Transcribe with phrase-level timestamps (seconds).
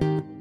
[0.00, 0.37] ¿cómo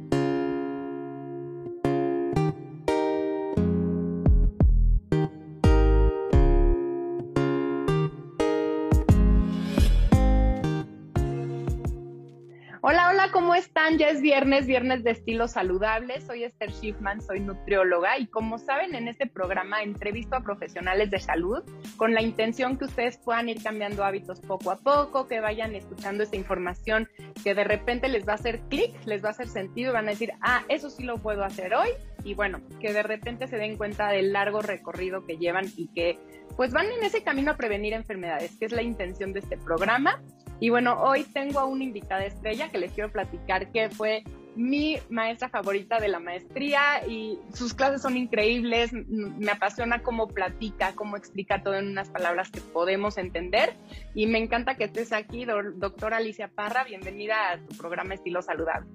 [13.58, 13.98] están?
[13.98, 16.22] Ya es viernes, viernes de estilo saludable.
[16.22, 21.20] Soy Esther Schiffman, soy nutrióloga y como saben, en este programa entrevisto a profesionales de
[21.20, 21.64] salud
[21.98, 26.24] con la intención que ustedes puedan ir cambiando hábitos poco a poco, que vayan escuchando
[26.24, 27.10] esta información
[27.44, 30.08] que de repente les va a hacer clic, les va a hacer sentido y van
[30.08, 31.90] a decir, ah, eso sí lo puedo hacer hoy.
[32.24, 36.20] Y bueno, que de repente se den cuenta del largo recorrido que llevan y que
[36.56, 40.22] pues van en ese camino a prevenir enfermedades, que es la intención de este programa.
[40.60, 44.24] Y bueno, hoy tengo a una invitada estrella que les quiero platicar que fue
[44.56, 50.94] mi maestra favorita de la maestría y sus clases son increíbles, me apasiona cómo platica,
[50.96, 53.76] cómo explica todo en unas palabras que podemos entender
[54.16, 58.90] y me encanta que estés aquí, doctora Alicia Parra, bienvenida a tu programa Estilo Saludable.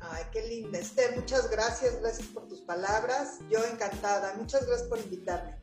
[0.00, 4.98] Ay, qué linda, Esther, muchas gracias, gracias por tus palabras, yo encantada, muchas gracias por
[4.98, 5.56] invitarme.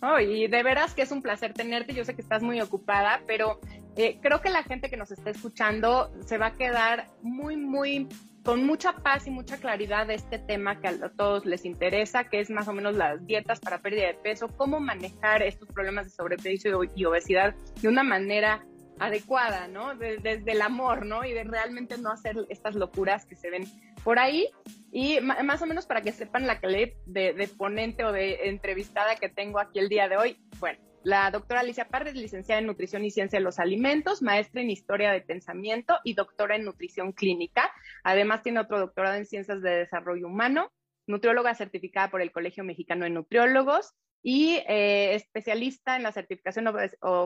[0.00, 3.22] Oh, y de veras que es un placer tenerte, yo sé que estás muy ocupada,
[3.24, 3.60] pero
[3.96, 8.08] eh, creo que la gente que nos está escuchando se va a quedar muy, muy
[8.42, 12.40] con mucha paz y mucha claridad de este tema que a todos les interesa, que
[12.40, 16.10] es más o menos las dietas para pérdida de peso, cómo manejar estos problemas de
[16.10, 18.64] sobrepeso y obesidad de una manera
[18.98, 19.94] adecuada, ¿no?
[19.96, 21.24] Desde el amor, ¿no?
[21.24, 23.64] Y de realmente no hacer estas locuras que se ven
[24.04, 24.48] por ahí.
[24.90, 29.16] Y más o menos para que sepan la calidad de, de ponente o de entrevistada
[29.16, 30.36] que tengo aquí el día de hoy.
[30.58, 34.60] Bueno, la doctora Alicia Parra es licenciada en Nutrición y Ciencia de los Alimentos, maestra
[34.60, 37.72] en Historia de Pensamiento y doctora en Nutrición Clínica.
[38.04, 40.70] Además, tiene otro doctorado en Ciencias de Desarrollo Humano,
[41.06, 43.92] nutrióloga certificada por el Colegio Mexicano de Nutriólogos
[44.22, 46.76] y eh, especialista en la certificación of,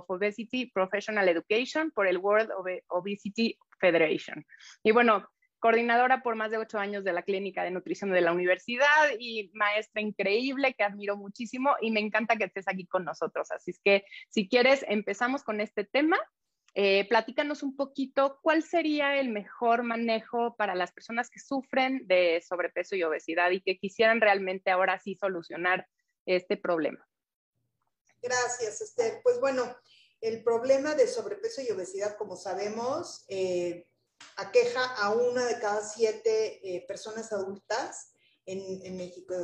[0.09, 2.51] Obesity Professional Education por el World
[2.89, 4.47] Obesity Federation.
[4.83, 5.29] Y bueno,
[5.59, 9.51] coordinadora por más de ocho años de la Clínica de Nutrición de la Universidad y
[9.55, 13.51] maestra increíble que admiro muchísimo y me encanta que estés aquí con nosotros.
[13.51, 16.19] Así es que si quieres, empezamos con este tema.
[16.75, 22.43] Eh, platícanos un poquito cuál sería el mejor manejo para las personas que sufren de
[22.47, 25.89] sobrepeso y obesidad y que quisieran realmente ahora sí solucionar
[26.27, 27.09] este problema.
[28.21, 29.21] Gracias, Esther.
[29.23, 29.75] Pues bueno,
[30.21, 33.87] el problema de sobrepeso y obesidad, como sabemos, eh,
[34.37, 38.13] aqueja a una de cada siete eh, personas adultas
[38.47, 39.35] en, México.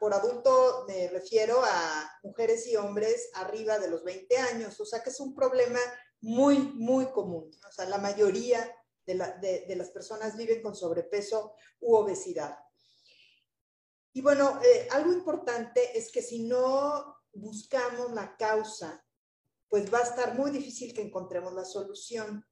[0.00, 5.02] Por adulto me refiero a mujeres y hombres arriba de los 20 años, o sea
[5.02, 5.78] que es un problema
[6.20, 7.50] muy, muy común.
[7.68, 12.58] O sea, la mayoría de, las personas viven con sobrepeso u obesidad.
[14.12, 19.04] Y bueno, eh, algo importante es que si no buscamos la causa,
[19.68, 22.44] pues va a estar muy difícil que encontremos la solución.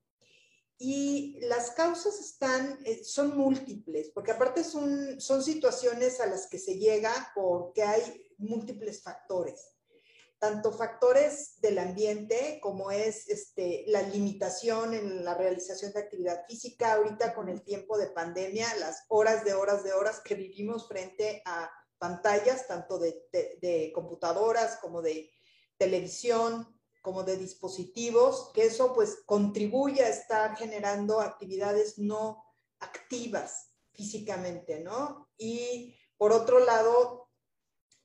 [0.79, 6.59] Y las causas están, eh, son múltiples, porque aparte son, son situaciones a las que
[6.59, 8.03] se llega porque hay
[8.39, 9.75] múltiples factores,
[10.39, 16.95] tanto factores del ambiente como es este, la limitación en la realización de actividad física,
[16.95, 21.41] ahorita con el tiempo de pandemia, las horas de horas de horas que vivimos frente
[21.47, 25.31] a pantallas, tanto de, de computadoras como de
[25.79, 26.74] televisión,
[27.05, 32.43] como de dispositivos, que eso pues contribuye a estar generando actividades no
[32.81, 35.29] activas físicamente, ¿no?
[35.37, 37.29] Y por otro lado,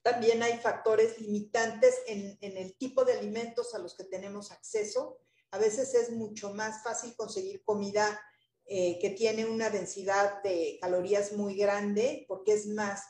[0.01, 5.21] también hay factores limitantes en, el tipo de alimentos a los que tenemos acceso.
[5.51, 8.21] A veces es mucho más fácil conseguir comida
[8.65, 13.01] eh, que tiene una densidad de calorías muy grande porque es más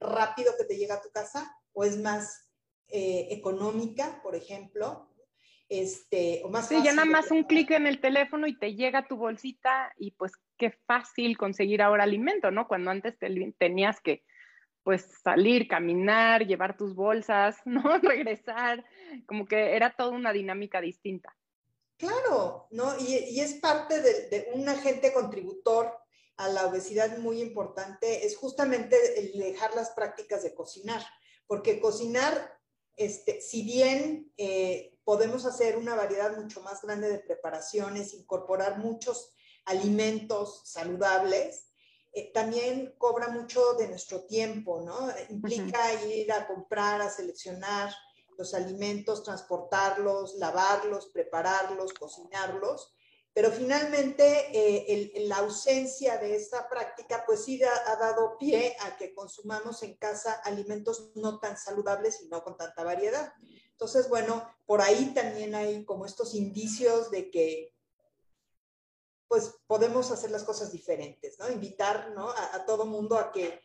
[0.00, 2.48] rápido que te llega a tu casa o es más
[2.88, 5.10] eh, económica, por ejemplo,
[5.68, 9.06] este, o más sí, ya nada más un clic en el teléfono y te llega
[9.06, 12.66] tu bolsita y pues qué fácil conseguir ahora alimento, ¿no?
[12.66, 13.16] Cuando antes
[13.58, 14.24] tenías que
[14.82, 17.98] pues salir, caminar, llevar tus bolsas, ¿no?
[17.98, 18.84] Regresar,
[19.26, 21.36] como que era toda una dinámica distinta.
[21.98, 22.98] Claro, ¿no?
[22.98, 25.92] Y, es parte de, de, un agente contributor
[26.36, 31.02] a la obesidad muy importante, es justamente el dejar las prácticas de cocinar,
[31.48, 32.57] porque cocinar,
[32.98, 39.32] este, si bien eh, podemos hacer una variedad mucho más grande de preparaciones, incorporar muchos
[39.64, 41.68] alimentos saludables.
[42.12, 45.08] Eh, también cobra mucho de nuestro tiempo, ¿no?
[45.30, 47.94] Implica ir a comprar, a seleccionar
[48.36, 52.94] los alimentos, transportarlos, lavarlos, prepararlos, cocinarlos.
[53.38, 59.14] Pero finalmente eh, la ausencia de esta práctica pues sí ha, dado pie a que
[59.14, 63.32] consumamos en casa alimentos no tan saludables y no con tanta variedad.
[63.70, 67.76] Entonces, bueno, por ahí también hay como estos indicios de que
[69.28, 71.48] pues podemos hacer las cosas diferentes, ¿no?
[71.48, 72.30] Invitar ¿no?
[72.30, 73.62] a, a todo mundo a que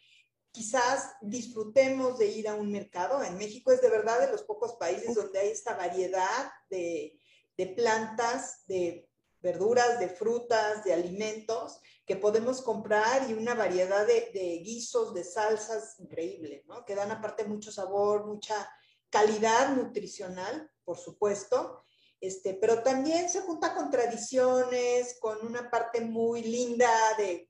[0.51, 3.23] quizás disfrutemos de ir a un mercado.
[3.23, 7.19] En México es de verdad de los pocos países donde hay esta variedad de,
[7.57, 9.09] de plantas, de
[9.43, 15.23] verduras, de frutas, de alimentos que podemos comprar y una variedad de, de, guisos, de
[15.23, 16.85] salsas increíble, ¿no?
[16.85, 18.67] Que dan aparte mucho sabor, mucha
[19.09, 21.83] calidad nutricional, por supuesto,
[22.19, 27.49] este, pero también se junta con tradiciones, con una parte muy linda de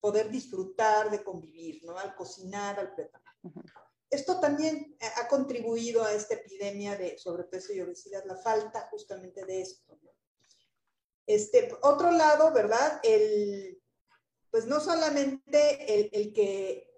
[0.00, 1.96] poder disfrutar, de convivir, ¿no?
[1.96, 3.34] Al cocinar, al preparar.
[3.42, 3.72] Uh -huh.
[4.10, 9.62] Esto también ha contribuido a esta epidemia de sobrepeso y obesidad, la falta justamente de
[9.62, 10.11] esto, ¿no?
[11.26, 13.00] Este, otro lado, ¿verdad?
[13.02, 13.80] El,
[14.50, 16.92] pues no solamente el, el, que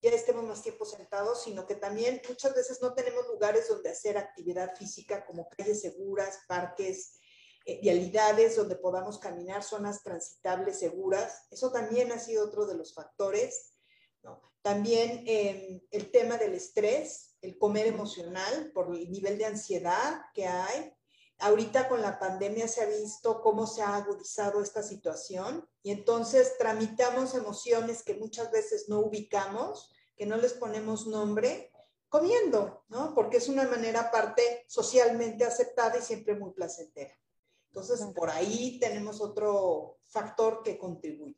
[0.00, 4.16] ya estemos más tiempo sentados, sino que también muchas veces no tenemos lugares donde hacer
[4.16, 7.18] actividad física como calles seguras, parques,
[7.68, 11.48] eh, vialidades donde podamos caminar, zonas transitables seguras.
[11.50, 13.76] Eso también ha sido otro de los factores.
[14.22, 14.40] ¿no?
[14.62, 20.46] También eh, el tema del estrés, el comer emocional por el nivel de ansiedad que
[20.46, 20.95] hay,
[21.38, 26.56] Ahorita con la pandemia se ha visto cómo se ha agudizado esta situación y entonces
[26.58, 31.72] tramitamos emociones que muchas veces no ubicamos, que no les ponemos nombre,
[32.08, 33.14] comiendo, ¿no?
[33.14, 37.12] Porque es una manera aparte socialmente aceptada y siempre muy placentera.
[37.68, 41.36] Entonces, por ahí tenemos otro factor que contribuye.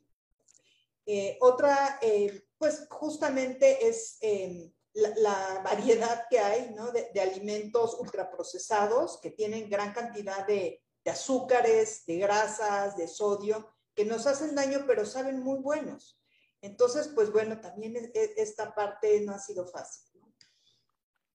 [1.04, 6.90] Eh, otra, eh, pues justamente es eh, la, la, variedad que hay ¿no?
[6.90, 13.74] de, de, alimentos ultraprocesados que tienen gran cantidad de, de, azúcares, de grasas, de sodio,
[13.94, 16.20] que nos hacen daño, pero saben muy buenos.
[16.60, 20.20] Entonces, pues bueno, también es, es, esta parte no ha sido fácil.
[20.20, 20.32] ¿no?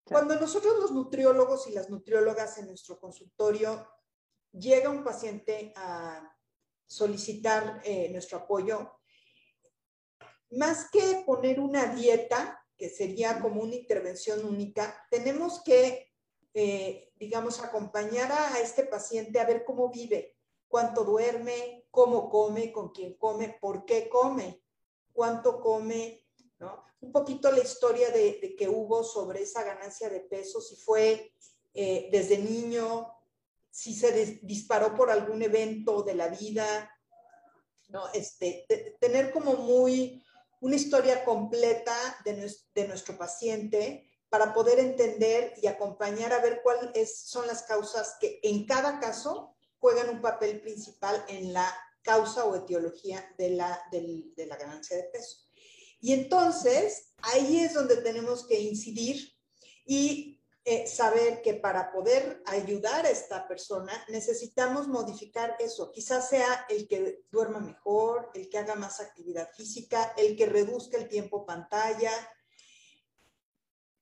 [0.03, 3.87] Cuando nosotros los nutriólogos y las nutriólogas en nuestro consultorio
[4.51, 6.35] llega un paciente a
[6.85, 8.99] solicitar eh, nuestro apoyo,
[10.51, 16.11] más que poner una dieta, que sería como una intervención única, tenemos que,
[16.53, 20.35] eh, digamos, acompañar a, este paciente a ver cómo vive,
[20.67, 24.63] cuánto duerme, cómo come, con quién come, por qué come,
[25.11, 26.25] cuánto come,
[26.59, 26.83] ¿no?
[27.01, 31.33] Un poquito la historia de, que hubo sobre esa ganancia de peso, si fue
[31.73, 33.13] eh, desde niño,
[33.69, 36.89] si se disparó por algún evento de la vida,
[37.89, 38.07] ¿no?
[38.13, 38.65] Este,
[38.99, 40.23] tener como muy
[40.63, 41.93] una historia completa
[42.23, 48.15] de, de nuestro paciente para poder entender y acompañar a ver cuáles son las causas
[48.17, 51.69] que en cada caso juegan un papel principal en la
[52.01, 55.39] causa o etiología de la, de, de la ganancia de peso.
[55.99, 59.33] Y entonces, ahí es donde tenemos que incidir
[59.85, 65.91] y eh, saber que para poder ayudar a esta persona necesitamos modificar eso.
[65.91, 70.97] Quizás sea el que duerma mejor, el que haga más actividad física, el que reduzca
[70.97, 72.11] el tiempo pantalla.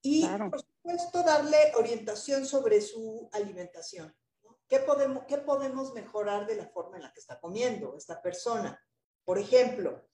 [0.04, 0.52] Y, claro.
[0.52, 4.16] por supuesto, darle orientación sobre su alimentación.
[4.44, 4.60] ¿no?
[4.68, 8.80] ¿Qué, podemos, ¿Qué podemos mejorar de la forma en la que está comiendo esta persona?
[9.26, 10.11] Por ejemplo,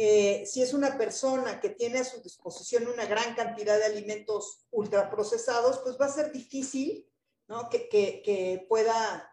[0.00, 4.64] eh, si es una persona que tiene a su disposición una gran cantidad de alimentos
[4.70, 7.10] ultraprocesados, pues va a ser difícil
[7.48, 7.68] ¿no?
[7.68, 9.28] que, que, que, pueda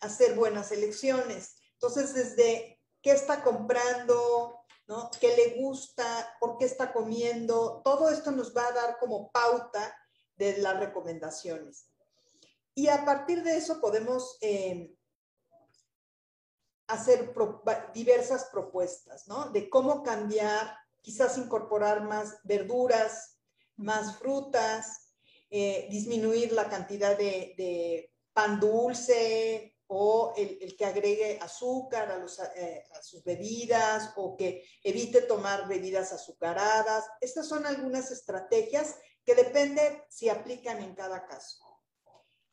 [0.00, 1.56] hacer buenas elecciones.
[1.72, 5.10] Entonces, desde qué está comprando, ¿no?
[5.18, 9.96] qué le gusta, por qué está comiendo, todo esto nos va a dar como pauta
[10.36, 11.88] de las recomendaciones.
[12.74, 14.94] Y a partir de eso podemos eh,
[16.86, 17.62] hacer pro,
[17.92, 19.50] diversas propuestas, ¿no?
[19.50, 23.38] De cómo cambiar, quizás incorporar más verduras,
[23.76, 25.14] más frutas,
[25.50, 32.18] eh, disminuir la cantidad de, de pan dulce o el, el, que agregue azúcar a,
[32.18, 37.04] los, eh, a sus bebidas o que evite tomar bebidas azucaradas.
[37.20, 41.64] Estas son algunas estrategias que depende si aplican en cada caso.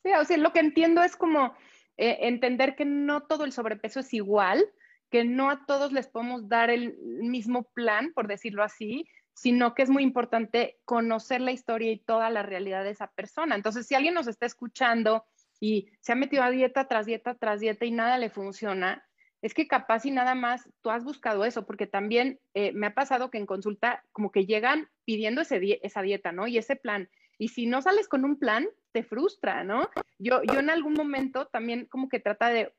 [0.04, 1.56] Sí, o sea, lo que entiendo es como
[1.98, 4.63] eh, entender que no todo el sobrepeso es igual,
[5.10, 9.83] que no a todos les podemos dar el mismo plan, por decirlo así, sino que
[9.83, 13.55] es muy importante conocer la historia y toda la realidad de esa persona.
[13.55, 15.25] Entonces, si alguien nos está escuchando
[15.60, 19.05] y se ha metido a dieta tras dieta tras dieta y nada le funciona,
[19.41, 22.93] es que capaz y nada más tú has buscado eso, porque también eh, me ha
[22.93, 26.48] pasado que en consulta como que llegan pidiendo ese, esa dieta, ¿no?
[26.48, 27.10] Y ese plan.
[27.38, 29.89] Y si no sales con un plan, te frustra, ¿no?
[30.19, 32.74] Yo, yo en algún momento también como que trata de,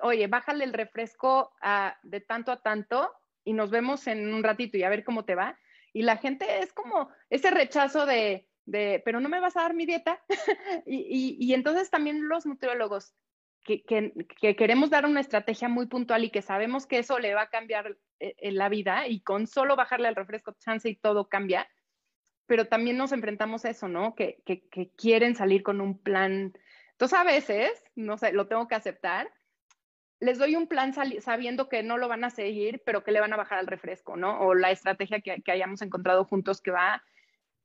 [0.00, 1.52] oye, bájale el refresco
[2.02, 3.12] de tanto a tanto
[3.44, 5.58] y nos vemos en un ratito y a ver cómo te va.
[5.92, 9.74] Y la gente es como ese rechazo de, de pero no me vas a dar
[9.74, 10.22] mi dieta.
[10.86, 13.14] y, entonces también los nutriólogos,
[13.64, 17.50] que, queremos dar una estrategia muy puntual y que sabemos que eso le va a
[17.50, 21.68] cambiar eh, la vida y con solo bajarle al refresco chance y todo cambia,
[22.48, 24.14] pero también nos enfrentamos a eso, ¿no?
[24.16, 24.42] Que,
[24.96, 26.54] quieren salir con un plan.
[26.92, 29.30] Entonces a veces, no sé, lo tengo que aceptar,
[30.18, 33.34] les doy un plan sabiendo que no lo van a seguir, pero que le van
[33.34, 34.40] a bajar al refresco, ¿no?
[34.40, 37.04] O la estrategia que, hayamos encontrado juntos que va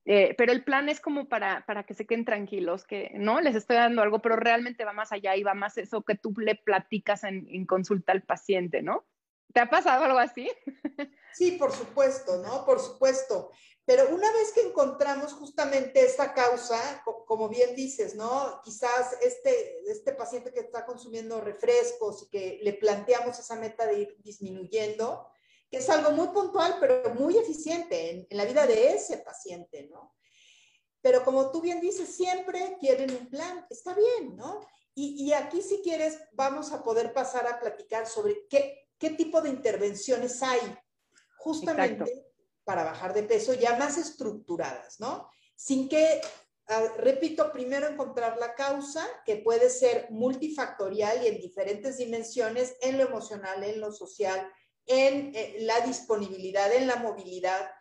[0.05, 3.77] eh, pero el plan es como para, que se queden tranquilos, que no les estoy
[3.77, 7.23] dando algo, pero realmente va más allá y va más eso que tú le platicas
[7.23, 9.05] en consulta al paciente, ¿no?
[9.53, 10.49] ¿Te ha pasado algo así?
[11.31, 12.65] Sí, por supuesto, ¿no?
[12.65, 13.51] Por supuesto.
[13.85, 18.61] Pero una vez que encontramos justamente esta causa, como bien dices, ¿no?
[18.63, 23.99] Quizás este, este paciente que está consumiendo refrescos y que le planteamos esa meta de
[23.99, 25.27] ir disminuyendo,
[25.69, 30.15] que es algo muy puntual, pero muy eficiente en, la vida de ese paciente, ¿no?
[31.01, 34.65] Pero como tú bien dices, siempre quieren un plan, está bien, ¿no?
[34.95, 39.49] Y, aquí si quieres vamos a poder pasar a platicar sobre qué, qué tipo de
[39.49, 40.61] intervenciones hay
[41.37, 42.32] justamente
[42.63, 45.29] para bajar de peso ya más estructuradas, ¿no?
[45.55, 46.21] Sin que,
[46.67, 52.97] ah, repito, primero encontrar la causa, que puede ser multifactorial y en diferentes dimensiones, en
[52.97, 54.49] lo emocional, en lo social,
[54.85, 57.71] en eh, la disponibilidad, en la movilidad.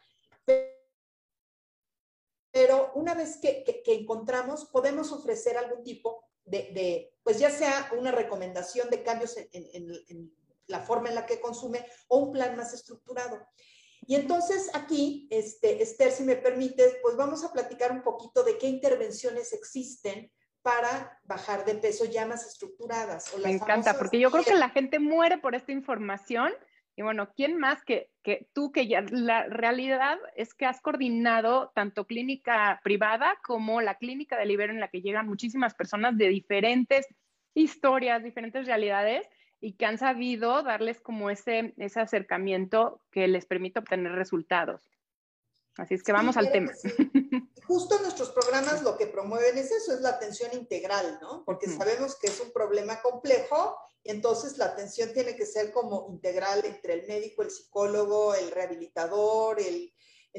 [2.53, 8.91] Pero una vez que, encontramos, podemos ofrecer algún tipo de, pues ya sea una recomendación
[8.91, 10.37] de cambios en,
[10.67, 13.47] la forma en la que consume o un plan más estructurado.
[14.07, 18.59] Y entonces aquí, este, Esther, si me permites, pues vamos a platicar un poquito de
[18.59, 20.31] qué intervenciones existen
[20.63, 23.37] para bajar de peso ya más estructuradas.
[23.43, 26.53] me encanta, porque yo creo que la gente muere por esta información
[26.95, 31.73] y bueno, ¿quién más que, que, tú, que ya la realidad es que has coordinado
[31.75, 36.29] tanto clínica privada como la clínica de Libero en la que llegan muchísimas personas de
[36.29, 37.07] diferentes
[37.55, 39.27] historias, diferentes realidades
[39.63, 44.83] y que han sabido darles como ese, ese acercamiento que les permite obtener resultados.
[45.79, 46.71] Así es que vamos al tema.
[47.67, 51.45] Justo nuestros programas lo que promueven es eso, es la atención integral, ¿no?
[51.47, 56.65] Porque sabemos que es un problema complejo entonces la atención tiene que ser como integral
[56.65, 59.93] entre el médico, el psicólogo, el rehabilitador, el,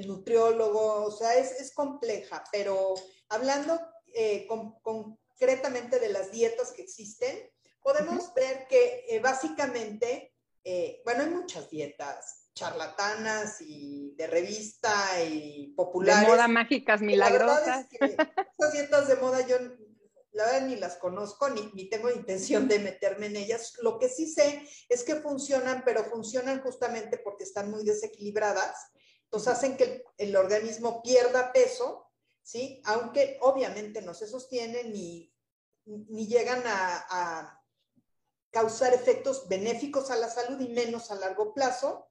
[0.08, 2.96] nutriólogo, o sea, es, compleja, pero
[3.30, 3.80] hablando
[4.16, 7.52] eh, concretamente de las dietas que existen,
[7.84, 15.74] podemos ver que eh, básicamente, eh, bueno, hay muchas dietas charlatanas y de revista y
[15.76, 16.22] populares.
[16.22, 17.88] De moda mágicas, milagrosas.
[17.92, 19.58] esas dietas de moda yo
[20.32, 23.74] la verdad ni las conozco ni, ni, tengo intención de meterme en ellas.
[23.82, 28.92] Lo que sí sé es que funcionan, pero funcionan justamente porque están muy desequilibradas.
[29.26, 32.10] Entonces hacen que el, organismo pierda peso,
[32.42, 32.82] ¿sí?
[32.86, 35.32] Aunque obviamente no se sostienen ni,
[35.86, 37.63] ni llegan a, a
[38.54, 42.08] causar efectos benéficos a la salud y menos a largo plazo.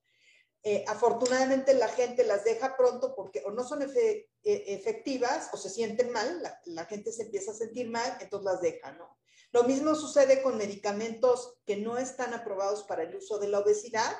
[0.64, 5.70] Eh, afortunadamente la gente las deja pronto porque o no son e, efectivas o se
[5.70, 9.18] sienten mal, la, gente se empieza a sentir mal, entonces las deja, ¿no?
[9.52, 14.16] Lo mismo sucede con medicamentos que no están aprobados para el uso de la obesidad.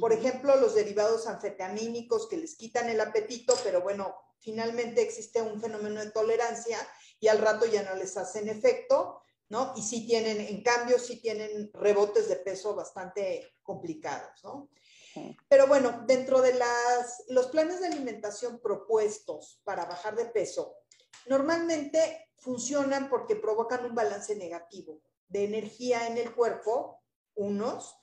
[0.00, 5.60] Por ejemplo, los derivados anfetamínicos que les quitan el apetito, pero bueno, finalmente existe un
[5.60, 6.78] fenómeno de tolerancia
[7.20, 9.74] y al rato ya no les hacen efecto, ¿no?
[9.76, 14.70] Y sí tienen, en cambio, sí tienen rebotes de peso bastante complicados, ¿no?
[15.48, 20.76] Pero bueno, dentro de las, los planes de alimentación propuestos para bajar de peso,
[21.26, 27.02] normalmente funcionan porque provocan un balance negativo de energía en el cuerpo,
[27.34, 27.96] unos,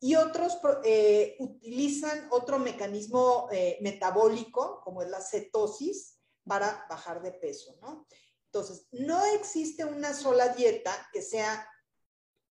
[0.00, 7.32] y otros eh, utilizan otro mecanismo eh, metabólico, como es la cetosis, para bajar de
[7.32, 8.06] peso, ¿no?
[8.54, 11.68] Entonces, no existe una sola dieta que sea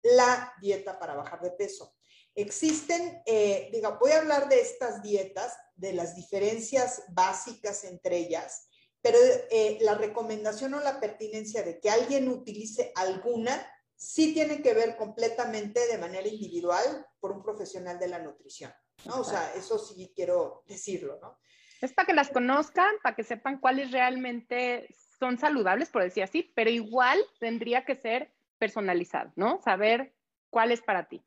[0.01, 1.95] la dieta para bajar de peso.
[2.33, 8.67] Existen, eh, digo, voy a hablar de estas dietas, de las diferencias básicas entre ellas,
[8.99, 9.19] pero
[9.51, 13.63] eh, la recomendación o la pertinencia de que alguien utilice alguna
[13.95, 18.73] sí tiene que ver completamente de manera individual por un profesional de la nutrición,
[19.05, 19.19] ¿no?
[19.19, 21.37] O sea, eso sí quiero decirlo, ¿no?
[21.79, 24.87] Es para que las conozcan, para que sepan cuáles realmente
[25.21, 29.61] son saludables, por decir así, pero igual tendría que ser personalizado, ¿no?
[29.61, 30.15] Saber
[30.49, 31.21] cuál es para ti.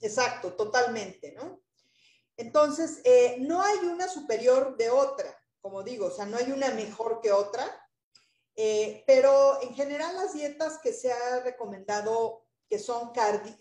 [0.00, 1.60] Exacto, totalmente, ¿no?
[2.36, 6.70] Entonces, eh, no hay una superior de otra, como digo, o sea, no hay una
[6.70, 7.64] mejor que otra,
[8.56, 13.12] eh, pero en general las dietas que se ha recomendado que son,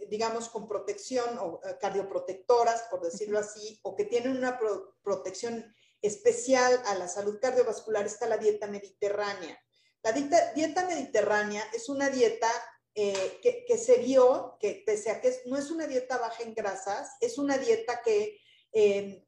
[0.09, 4.59] digamos, con protección o eh, cardioprotectoras, por decirlo así, o que tienen una
[5.03, 5.71] protección
[6.05, 9.59] especial a la salud cardiovascular, está la dieta mediterránea.
[10.03, 12.49] La dieta mediterránea es una dieta
[12.97, 17.17] eh, que, se vio que pese a que no es una dieta baja en grasas,
[17.19, 18.39] es una dieta que
[18.71, 19.27] eh,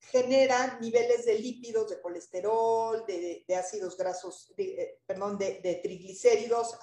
[0.00, 6.78] genera niveles de lípidos, de colesterol, de, ácidos grasos, eh, perdón, de, triglicéridos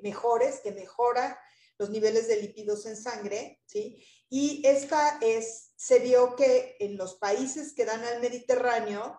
[0.00, 1.38] mejores, que mejora
[1.82, 4.00] los niveles de lípidos en sangre, ¿sí?
[4.30, 9.18] Y esta es, se vio que en los países que dan al Mediterráneo,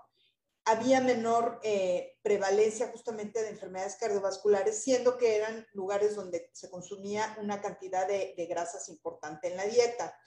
[0.64, 7.38] había menor eh, prevalencia justamente de enfermedades cardiovasculares, siendo que eran lugares donde se consumía
[7.42, 10.18] una cantidad de, grasas importante en la dieta.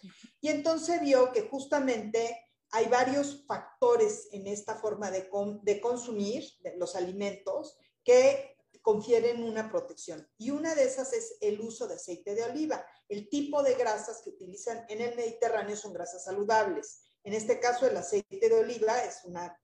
[0.43, 2.39] Y entonces vio que justamente
[2.71, 5.31] hay varios factores en esta forma de,
[5.63, 6.45] de consumir
[6.77, 8.56] los alimentos que
[8.87, 10.31] confieren una protección.
[10.39, 12.87] Y una de esas es el uso de aceite de oliva.
[13.09, 17.01] El tipo de grasas que utilizan en el Mediterráneo son grasas saludables.
[17.25, 19.61] En este caso, el aceite de oliva es una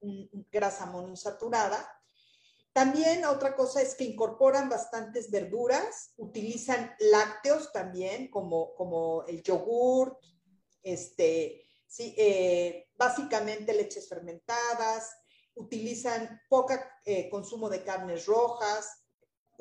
[0.51, 1.89] grasa monoinsaturada.
[2.73, 10.19] También otra cosa es que incorporan bastantes verduras, utilizan lácteos también, como, como el yogur,
[10.83, 11.65] este,
[11.97, 15.13] eh, básicamente leches fermentadas,
[15.55, 19.02] utilizan poca eh, consumo de carnes rojas,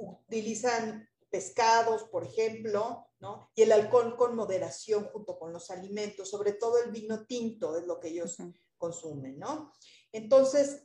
[0.02, 3.50] utilizan pescados, por ejemplo, ¿no?
[3.56, 7.86] Y el alcohol con moderación junto con los alimentos, sobre todo el vino tinto es
[7.86, 8.38] lo que ellos
[8.78, 9.72] consumen, ¿no?
[10.12, 10.84] Entonces,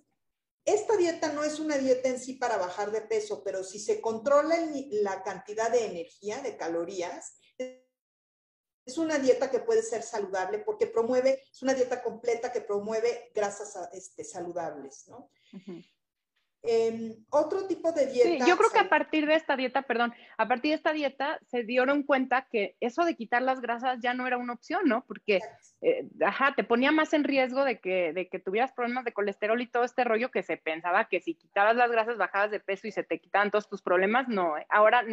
[0.64, 4.00] esta dieta no es una dieta en sí para bajar de peso, pero si se
[4.00, 4.56] controla
[4.90, 7.38] la cantidad de energía, de calorías,
[8.87, 13.32] es una dieta que puede ser saludable porque promueve, es una dieta completa que promueve
[13.35, 15.30] grasas este, saludables, ¿no?
[16.62, 18.28] Em, otro tipo de dieta.
[18.28, 21.38] Sí, yo creo que a partir de esta dieta, perdón, a partir de esta dieta
[21.46, 25.04] se dieron cuenta que eso de quitar las grasas ya no era una opción, ¿no?
[25.06, 25.40] Porque,
[25.80, 29.60] eh, ajá, te ponía más en riesgo de que, de que tuvieras problemas de colesterol
[29.60, 32.88] y todo este rollo que se pensaba que si quitabas las grasas bajabas de peso
[32.88, 34.58] y se te quitaban todos tus problemas, no.
[34.58, 34.66] ¿eh?
[34.68, 35.04] Ahora,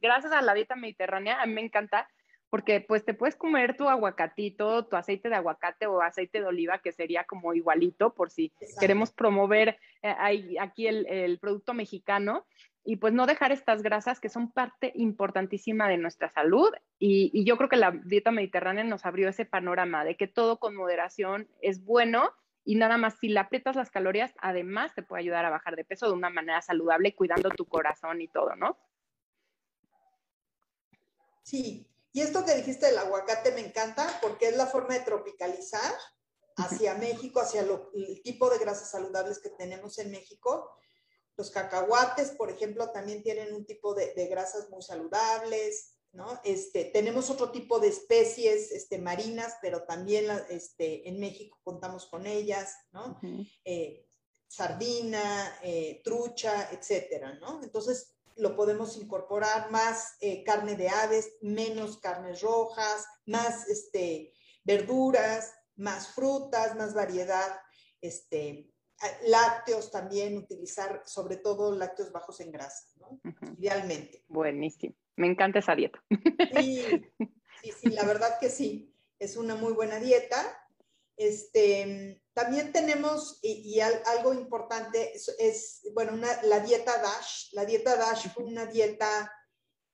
[0.00, 2.08] gracias a la dieta mediterránea, a mí me encanta
[2.52, 6.80] porque pues te puedes comer tu aguacatito, tu aceite de aguacate o aceite de oliva,
[6.80, 12.44] que sería como igualito, por si queremos promover eh, aquí el, producto mexicano,
[12.84, 16.70] y pues no dejar estas grasas que son parte importantísima de nuestra salud.
[16.98, 20.76] Y, yo creo que la dieta mediterránea nos abrió ese panorama de que todo con
[20.76, 22.34] moderación es bueno.
[22.66, 25.86] Y nada más, si le aprietas las calorías, además te puede ayudar a bajar de
[25.86, 28.76] peso de una manera saludable, cuidando tu corazón y todo, ¿no?
[31.40, 35.94] Sí, y esto que dijiste del aguacate me encanta porque es la forma de tropicalizar
[36.56, 40.70] hacia México, hacia el tipo de grasas saludables que tenemos en México.
[41.36, 46.38] Los cacahuates, por ejemplo, también tienen un tipo de, grasas muy saludables, ¿no?
[46.44, 52.26] Este, tenemos otro tipo de especies este, marinas, pero también este, en México contamos con
[52.26, 53.18] ellas, ¿no?
[53.64, 54.06] Eh,
[54.46, 57.62] sardina, eh, trucha, etcétera, ¿no?
[57.62, 64.32] Entonces, lo podemos incorporar más eh, carne de aves, menos carnes rojas, más este,
[64.64, 67.60] verduras, más frutas, más variedad,
[68.00, 68.72] este,
[69.26, 73.20] lácteos también, utilizar sobre todo lácteos bajos en grasa, ¿no?
[73.58, 74.24] Idealmente.
[74.28, 74.94] Buenísimo.
[75.16, 76.02] Me encanta esa dieta.
[76.56, 76.84] Sí,
[77.62, 78.94] sí, sí, la verdad que sí.
[79.18, 80.68] Es una muy buena dieta.
[81.16, 87.52] Este, también tenemos, y, algo importante, es, bueno, la dieta DASH.
[87.52, 89.30] La dieta DASH fue una dieta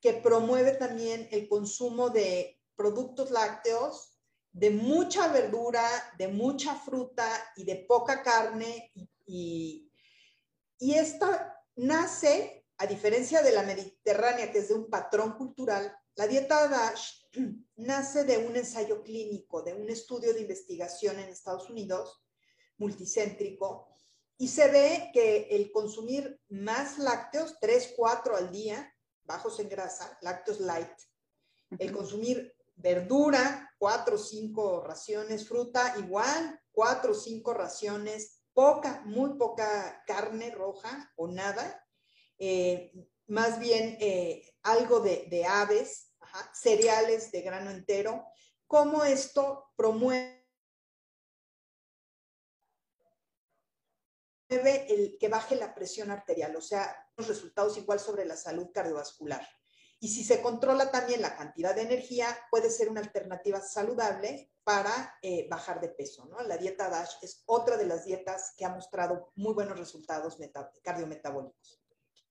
[0.00, 4.20] que promueve también el consumo de productos lácteos,
[4.52, 5.84] de mucha verdura,
[6.16, 8.92] de mucha fruta y de poca carne.
[9.26, 9.90] Y,
[10.78, 16.28] y esta nace, a diferencia de la mediterránea, que es de un patrón cultural, la
[16.28, 17.26] dieta DASH
[17.76, 22.22] nace de un ensayo clínico, de un estudio de investigación en Estados Unidos,
[22.78, 23.88] multicéntrico,
[24.38, 30.16] y se ve que el consumir más lácteos, 3, 4 al día, bajos en grasa,
[30.22, 30.90] lácteos light,
[31.78, 39.34] el consumir verdura, 4 o 5 raciones, fruta igual, 4 o 5 raciones, poca, muy
[39.36, 41.84] poca carne roja o nada,
[42.38, 42.92] eh,
[43.26, 46.14] más bien eh, algo de, aves,
[46.54, 48.24] cereales de grano entero,
[48.66, 50.37] cómo esto promueve
[54.48, 59.46] el que baje la presión arterial, o sea, los resultados igual sobre la salud cardiovascular.
[60.00, 65.18] Y si se controla también la cantidad de energía, puede ser una alternativa saludable para
[65.22, 66.26] eh, bajar de peso.
[66.26, 66.40] ¿no?
[66.42, 70.38] La dieta DASH es otra de las dietas que ha mostrado muy buenos resultados
[70.84, 71.82] cardiometabólicos.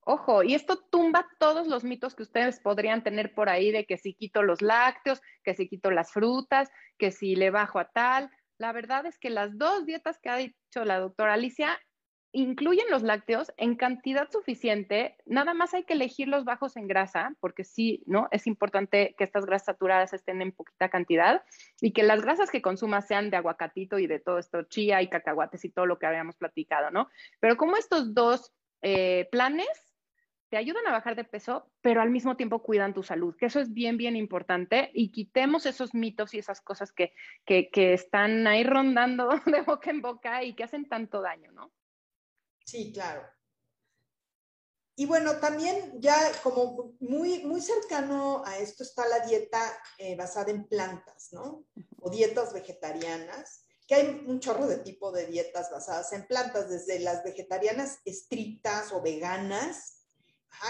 [0.10, 3.98] Ojo, y esto tumba todos los mitos que ustedes podrían tener por ahí de que
[3.98, 8.32] si quito los lácteos, que si quito las frutas, que si le bajo a tal.
[8.58, 11.78] La verdad es que las dos dietas que ha dicho la doctora Alicia
[12.32, 17.34] incluyen los lácteos en cantidad suficiente, nada más hay que elegir los bajos en grasa,
[17.40, 18.28] porque sí, ¿no?
[18.32, 21.44] Es importante que estas grasas saturadas estén en poquita cantidad
[21.82, 25.10] y que las grasas que consumas sean de aguacatito y de todo esto, chía y
[25.10, 27.10] cacahuates y todo lo que habíamos platicado, ¿no?
[27.40, 29.68] Pero como estos dos eh, planes
[30.50, 33.60] te ayudan a bajar de peso, pero al mismo tiempo cuidan tu salud, que eso
[33.60, 37.14] es bien, bien importante y quitemos esos mitos y esas cosas que,
[37.46, 41.72] que, que están ahí rondando de boca en boca y que hacen tanto daño, ¿no?
[42.68, 43.26] Sí, claro.
[45.00, 49.62] Y bueno, también ya como muy, muy cercano a esto está la dieta
[50.00, 51.66] eh, basada en plantas, ¿no?
[52.02, 57.00] O dietas vegetarianas, que hay un chorro de tipo de dietas basadas en plantas, desde
[57.00, 60.04] las vegetarianas estrictas o veganas,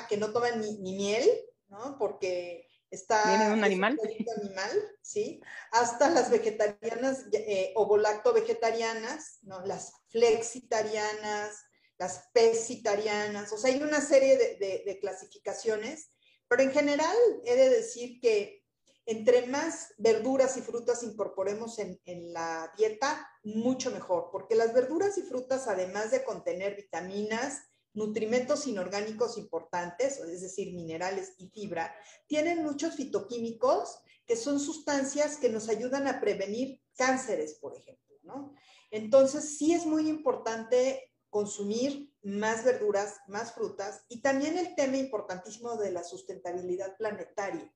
[0.08, 1.28] que no toman ni, miel,
[1.70, 1.98] ¿no?
[1.98, 3.24] Porque está...
[3.30, 3.98] Viene un animal.
[4.42, 5.42] animal, ¿sí?
[5.72, 9.66] Hasta las vegetarianas eh, o volacto vegetarianas, ¿no?
[9.66, 11.67] Las flexitarianas,
[11.98, 16.12] las pescitarianas, o sea, hay una serie de, clasificaciones,
[16.48, 18.64] pero en general he de decir que
[19.06, 22.00] entre más verduras y frutas incorporemos en,
[22.34, 29.38] la dieta, mucho mejor, porque las verduras y frutas, además de contener vitaminas, nutrimentos inorgánicos
[29.38, 31.96] importantes, es decir, minerales y fibra,
[32.28, 38.54] tienen muchos fitoquímicos que son sustancias que nos ayudan a prevenir cánceres, por ejemplo, ¿no?
[38.92, 45.76] Entonces, sí es muy importante consumir más verduras, más frutas y también el tema importantísimo
[45.76, 47.74] de la sustentabilidad planetaria,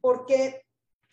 [0.00, 0.64] porque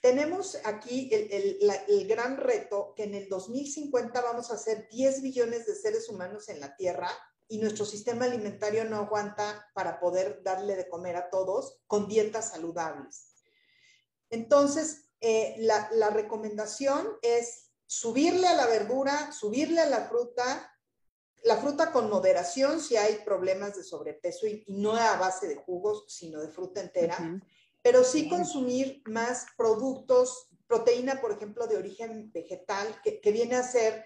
[0.05, 5.75] tenemos aquí el, gran reto que en el 2050 vamos a ser 10 billones de
[5.75, 7.09] seres humanos en la Tierra
[7.47, 12.51] y nuestro sistema alimentario no aguanta para poder darle de comer a todos con dietas
[12.51, 13.33] saludables.
[14.29, 20.71] Entonces, eh, la, la recomendación es subirle a la verdura, subirle a la fruta,
[21.45, 26.05] la fruta con moderación si hay problemas de sobrepeso y, no a base de jugos,
[26.07, 27.39] sino de fruta entera,
[27.83, 34.05] pero sí consumir más productos, proteína, por ejemplo, de origen vegetal, que, viene a ser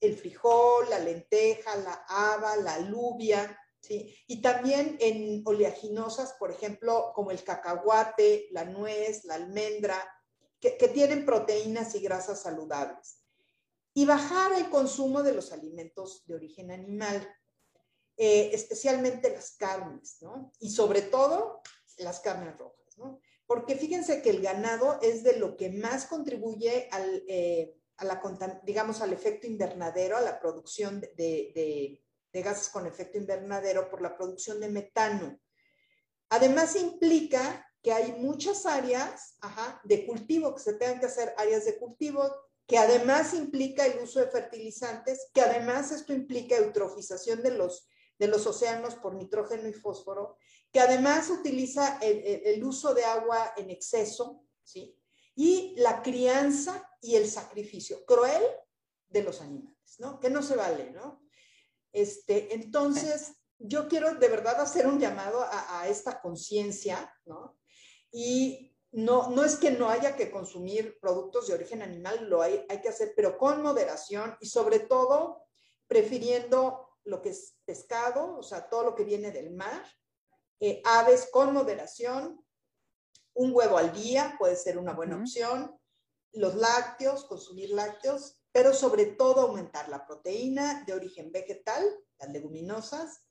[0.00, 4.14] el frijol, la lenteja, la haba, la alubia, ¿sí?
[4.26, 9.96] Y también en oleaginosas, por ejemplo, como el cacahuate, la nuez, la almendra,
[10.60, 13.25] que, que tienen proteínas y grasas saludables
[13.96, 17.26] y bajar el consumo de los alimentos de origen animal,
[18.18, 20.52] eh, especialmente las carnes, ¿no?
[20.60, 21.62] Y sobre todo
[21.96, 23.18] las carnes rojas, ¿no?
[23.46, 27.74] Porque fíjense que el ganado es de lo que más contribuye al, eh,
[28.64, 32.02] digamos, al efecto invernadero, a la producción de,
[32.34, 35.40] gases con efecto invernadero por la producción de metano.
[36.28, 39.38] Además implica que hay muchas áreas
[39.84, 42.30] de cultivo, que se tengan que hacer áreas de cultivo
[42.66, 48.26] que además implica el uso de fertilizantes, que además esto implica eutrofización de los, de
[48.26, 50.36] los océanos por nitrógeno y fósforo,
[50.72, 54.98] que además utiliza el, uso de agua en exceso, ¿sí?
[55.36, 58.42] Y la crianza y el sacrificio cruel
[59.08, 60.18] de los animales, ¿no?
[60.18, 61.22] Que no se vale, ¿no?
[61.92, 67.58] Este, entonces, yo quiero de verdad hacer un llamado a, a esta conciencia, ¿no?
[68.10, 72.64] Y no, no es que no haya que consumir productos de origen animal, lo hay,
[72.68, 75.42] hay que hacer, pero con moderación y sobre todo
[75.86, 79.84] prefiriendo lo que es pescado, o sea, todo lo que viene del mar,
[80.60, 82.44] eh, aves con moderación,
[83.34, 85.78] un huevo al día puede ser una buena opción,
[86.32, 91.84] los lácteos, consumir lácteos, pero sobre todo aumentar la proteína de origen vegetal,
[92.18, 93.26] las leguminosas,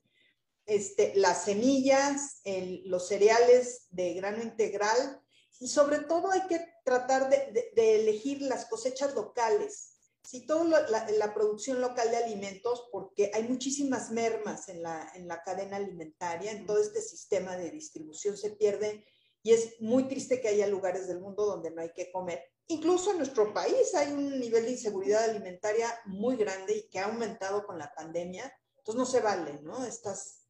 [0.66, 2.42] este, las semillas,
[2.86, 5.22] los cereales de grano integral,
[5.60, 11.82] y sobre todo hay que tratar de, elegir las cosechas locales, si toda la, producción
[11.82, 16.80] local de alimentos, porque hay muchísimas mermas en la, en la cadena alimentaria, en todo
[16.80, 19.06] este sistema de distribución se pierde
[19.44, 22.44] y es muy triste que haya lugares del mundo donde no hay que comer.
[22.68, 27.06] Incluso en nuestro país hay un nivel de inseguridad alimentaria muy grande y que ha
[27.06, 28.52] aumentado con la pandemia.
[28.78, 29.86] Entonces no se vale, ¿no?
[29.86, 30.48] Estas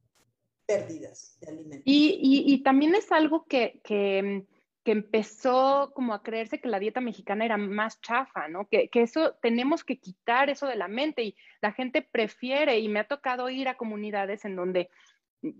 [0.64, 1.82] pérdidas de alimentos.
[1.84, 4.46] Y, y, y también es algo que, que
[4.86, 8.68] que empezó como a creerse que la dieta mexicana era más chafa, ¿no?
[8.68, 13.00] Que, eso tenemos que quitar eso de la mente y la gente prefiere, y me
[13.00, 14.88] ha tocado ir a comunidades en donde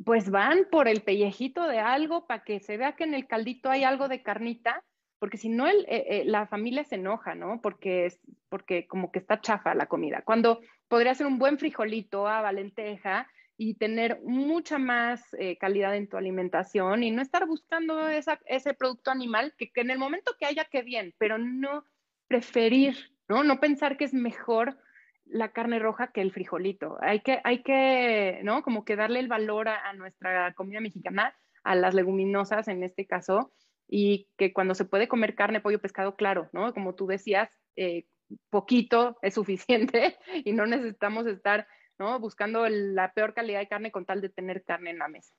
[0.05, 3.69] pues van por el pellejito de algo para que se vea que en el caldito
[3.69, 4.85] hay algo de carnita,
[5.19, 7.61] porque si no el, eh, eh, la familia se enoja, ¿no?
[7.61, 10.23] Porque, es, porque como que está chafa la comida.
[10.23, 13.27] Cuando podría ser un buen frijolito a valenteja
[13.59, 19.11] y tener mucha más eh, calidad en tu alimentación y no estar buscando ese producto
[19.11, 21.85] animal que, en el momento que haya, que bien, pero no
[22.29, 22.97] preferir,
[23.29, 23.45] ¿no?
[23.45, 24.79] No pensar que es mejor
[25.25, 26.99] la carne roja que el frijolito.
[27.01, 28.63] Hay que, hay que, ¿no?
[28.63, 33.53] Como que darle el valor a, nuestra comida mexicana, a las leguminosas en este caso,
[33.89, 36.73] y que cuando se puede comer carne, pollo, pescado, claro, ¿no?
[36.75, 38.07] Como tú decías, eh,
[38.51, 41.67] poquito es suficiente y no necesitamos estar,
[41.99, 42.19] ¿no?
[42.21, 45.35] Buscando la peor calidad de carne con tal de tener carne en la mesa.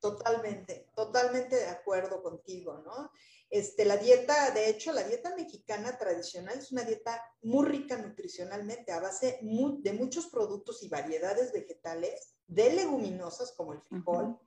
[0.00, 3.10] Totalmente, totalmente de acuerdo contigo, ¿no?
[3.50, 8.92] Este, la dieta, de hecho, la dieta mexicana tradicional es una dieta muy rica nutricionalmente,
[8.92, 14.38] a base de muchos productos y variedades vegetales, de leguminosas como el frijol,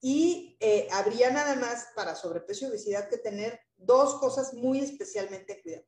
[0.00, 5.62] y eh, habría nada más para sobrepeso y obesidad que tener dos cosas muy especialmente
[5.62, 5.86] cuidadas.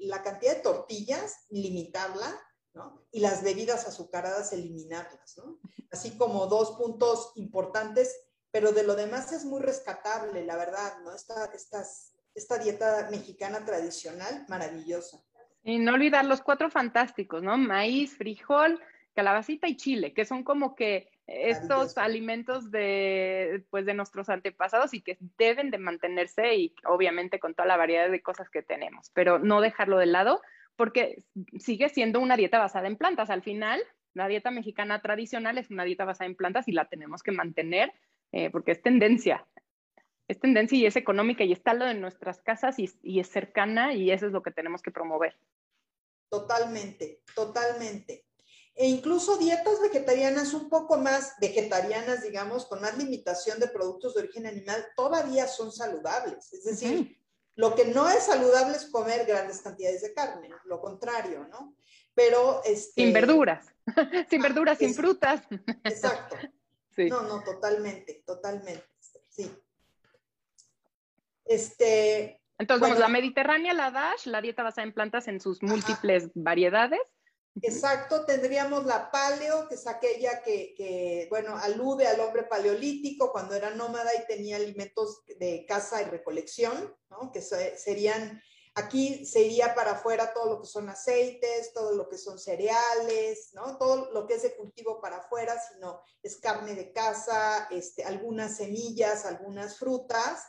[0.00, 2.40] la cantidad de tortillas, limitarla,
[2.74, 3.06] ¿no?
[3.10, 5.58] Y las bebidas azucaradas, eliminarlas, ¿no?
[5.90, 8.14] Así como dos puntos importantes,
[8.50, 11.14] pero de lo demás es muy rescatable, la verdad, ¿no?
[11.14, 15.18] Esta, estas esta dieta mexicana tradicional maravillosa.
[15.62, 17.56] Y no olvidar los cuatro fantásticos, ¿no?
[17.56, 18.80] Maíz, frijol,
[19.14, 25.02] calabacita y chile, que son como que estos alimentos de, pues, de nuestros antepasados y
[25.02, 29.38] que deben de mantenerse y obviamente con toda la variedad de cosas que tenemos, pero
[29.38, 30.42] no dejarlo de lado
[30.76, 31.24] porque
[31.58, 33.30] sigue siendo una dieta basada en plantas.
[33.30, 33.80] Al final,
[34.14, 37.92] la dieta mexicana tradicional es una dieta basada en plantas y la tenemos que mantener
[38.32, 39.46] eh, porque es tendencia
[40.32, 44.10] es tendencia y es económica y está lado de nuestras casas y, es cercana y
[44.10, 45.36] eso es lo que tenemos que promover.
[46.28, 48.26] Totalmente, totalmente.
[48.74, 54.22] E incluso dietas vegetarianas un poco más vegetarianas, digamos, con más limitación de productos de
[54.22, 56.50] origen animal, todavía son saludables.
[56.54, 57.18] Es decir,
[57.54, 61.74] lo que no es saludable es comer grandes cantidades de carne, lo contrario, ¿no?
[62.14, 62.62] Pero...
[62.64, 63.66] Este, sin verduras,
[64.30, 65.42] sin verduras, sin frutas.
[65.84, 66.36] Exacto.
[66.94, 68.84] No, no, totalmente, totalmente.
[69.30, 69.50] Sí.
[71.46, 77.00] Este, Entonces, la mediterránea, la DASH, la dieta basada en plantas en sus múltiples variedades.
[77.60, 83.70] Exacto, tendríamos la paleo, que es aquella que, bueno, alude al hombre paleolítico cuando era
[83.70, 87.30] nómada y tenía alimentos de caza y recolección, ¿no?
[87.30, 88.42] Que serían,
[88.74, 93.50] aquí se iría para afuera todo lo que son aceites, todo lo que son cereales,
[93.52, 93.76] ¿no?
[93.76, 98.56] Todo lo que es de cultivo para afuera, sino es carne de caza, este, algunas
[98.56, 100.42] semillas, algunas frutas,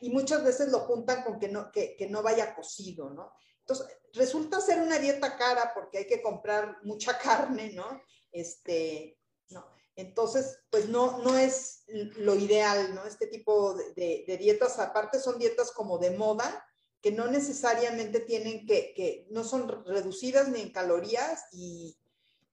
[0.00, 3.30] y muchas veces lo juntan con que no, que, que no vaya cocido, ¿no?
[3.60, 8.02] Entonces, resulta ser una dieta cara porque hay que comprar mucha carne, ¿no?
[8.32, 9.18] Este,
[9.50, 9.64] no.
[9.94, 13.06] Entonces, pues no, no es lo ideal, ¿no?
[13.06, 16.66] Este tipo de, dietas, aparte son dietas como de moda,
[17.00, 21.96] que no necesariamente tienen que, que no son reducidas ni en calorías y,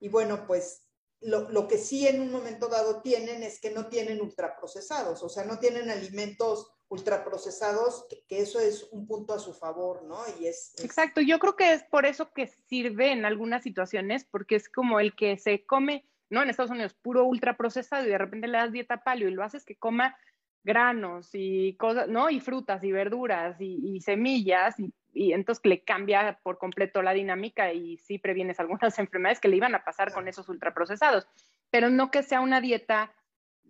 [0.00, 0.84] y bueno, pues
[1.20, 5.28] lo, lo, que sí en un momento dado tienen es que no tienen ultraprocesados, o
[5.28, 10.18] sea, no tienen alimentos ultraprocesados, que, que, eso es un punto a su favor, ¿no?
[10.40, 14.56] Y es, Exacto, yo creo que es por eso que sirve en algunas situaciones, porque
[14.56, 16.42] es como el que se come, ¿no?
[16.42, 19.64] En Estados Unidos, puro ultraprocesado y de repente le das dieta paleo y lo haces
[19.64, 20.16] que coma
[20.62, 22.30] granos y cosas, ¿no?
[22.30, 27.72] Y frutas y verduras y, semillas y, y, entonces le cambia por completo la dinámica
[27.72, 31.26] y sí previenes algunas enfermedades que le iban a pasar con esos ultraprocesados,
[31.70, 33.14] pero no que sea una dieta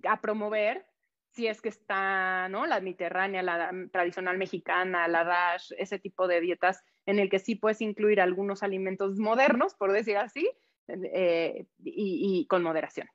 [0.09, 0.87] a promover
[1.35, 2.66] si es que está, ¿no?
[2.66, 7.57] La mediterránea, la tradicional mexicana, la DASH, ese tipo de dietas en el que sí
[7.57, 10.49] puedes incluir algunos alimentos modernos, por decir así,
[10.88, 13.09] eh, y, con moderación.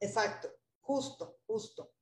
[0.00, 1.92] Exacto, justo, justo.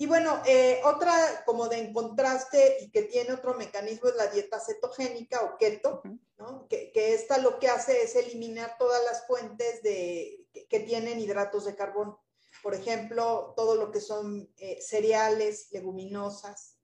[0.00, 1.12] Y bueno, eh, otra
[1.44, 6.02] como de en contraste y que tiene otro mecanismo es la dieta cetogénica o keto,
[6.36, 6.68] ¿no?
[6.68, 11.64] Que, que, esta lo que hace es eliminar todas las fuentes de, que tienen hidratos
[11.64, 12.22] de carbono
[12.62, 16.78] por ejemplo, todo lo que son eh, cereales, leguminosas,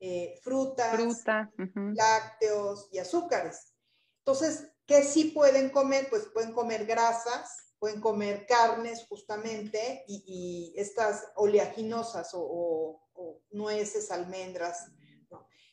[0.00, 1.24] eh, frutas,
[1.94, 3.74] lácteos y azúcares.
[4.18, 6.08] Entonces, ¿qué sí pueden comer?
[6.08, 13.02] Pues pueden comer grasas, pueden comer carnes justamente y, estas oleaginosas o,
[13.50, 14.92] nueces, almendras.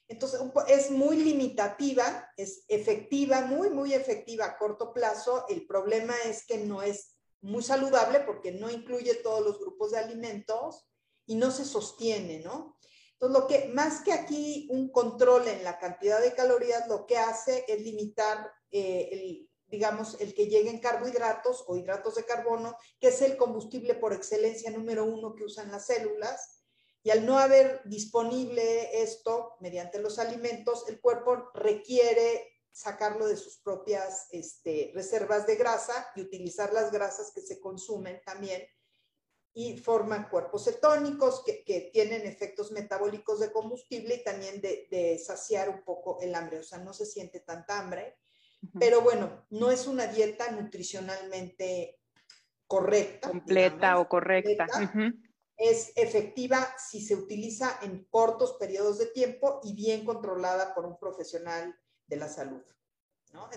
[0.08, 5.46] Entonces, es muy limitativa, es efectiva, muy, muy efectiva a corto plazo.
[5.50, 10.00] El problema es que no es muy saludable porque no incluye todos los grupos de
[10.00, 10.88] alimentos
[11.26, 12.78] y no se sostiene, ¿no?
[13.14, 17.18] Entonces, lo que más que aquí un control en la cantidad de calorías, lo que
[17.18, 23.08] hace es limitar eh, el, digamos, el que lleguen carbohidratos o hidratos de carbono, que
[23.08, 26.64] es el combustible por excelencia número uno que usan las células.
[27.04, 33.58] Y al no haber disponible esto mediante los alimentos, el cuerpo requiere sacarlo de sus
[33.60, 38.68] propias este, reservas de grasa y utilizar las grasas que se consumen también
[39.54, 45.18] y forman cuerpos cetónicos que, que tienen efectos metabólicos de combustible y también de, de,
[45.18, 48.18] saciar un poco el hambre, o sea, no se siente tanta hambre.
[48.78, 52.02] pero bueno, no es una dieta nutricionalmente
[52.68, 53.30] correcta.
[53.30, 54.68] Completa o correcta.
[55.56, 61.00] Es efectiva si se utiliza en cortos periodos de tiempo y bien controlada por un
[61.00, 61.74] profesional
[62.08, 62.62] de la salud.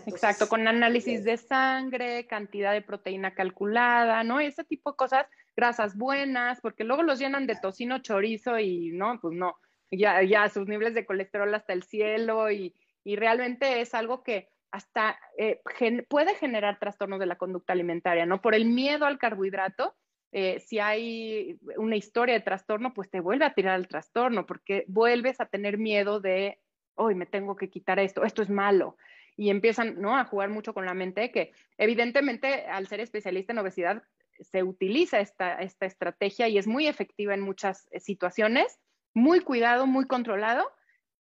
[0.06, 4.40] Exacto, con análisis de sangre, cantidad de proteína calculada, ¿no?
[4.40, 9.20] Ese tipo de cosas, grasas buenas, porque luego los llenan de tocino, chorizo y no,
[9.20, 9.56] pues no,
[9.90, 14.48] ya, ya sus niveles de colesterol hasta el cielo y, y realmente es algo que
[14.70, 15.62] hasta eh,
[16.08, 18.40] puede generar trastornos de la conducta alimentaria, ¿no?
[18.40, 19.94] Por el miedo al carbohidrato,
[20.30, 24.84] eh, si hay una historia de trastorno, pues te vuelve a tirar al trastorno, porque
[24.86, 26.58] vuelves a tener miedo de,
[26.98, 28.96] hoy me tengo que quitar esto, esto es malo.
[29.36, 30.16] Y empiezan ¿no?
[30.16, 34.02] a jugar mucho con la mente, que evidentemente al ser especialista en obesidad
[34.40, 38.78] se utiliza esta, esta estrategia y es muy efectiva en muchas eh, situaciones,
[39.14, 40.70] muy cuidado, muy controlado,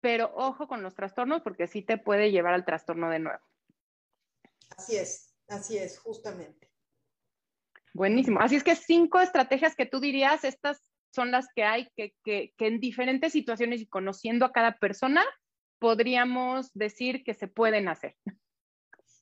[0.00, 3.40] pero ojo con los trastornos porque sí te puede llevar al trastorno de nuevo.
[4.76, 6.70] Así es, así es, justamente.
[7.92, 8.40] Buenísimo.
[8.40, 10.82] Así es que cinco estrategias que tú dirías, estas
[11.14, 15.24] son las que hay que, que, que en diferentes situaciones y conociendo a cada persona,
[15.84, 18.16] podríamos decir que se pueden hacer.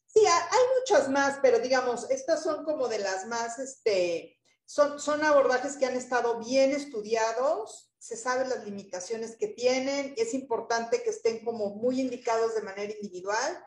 [0.07, 5.25] Sí, hay muchas más, pero digamos, estas son como de las más, este, son, son
[5.25, 11.11] abordajes que han estado bien estudiados, se saben las limitaciones que tienen, es importante que
[11.11, 13.66] estén como muy indicados de manera individual